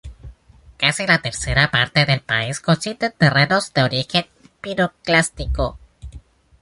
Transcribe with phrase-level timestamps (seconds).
[0.77, 4.25] Casi la tercera parte del país consiste de terrenos de origen
[4.59, 5.77] piroclástico.